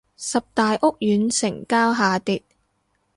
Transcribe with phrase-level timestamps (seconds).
[0.17, 2.41] 十大屋苑成交下跌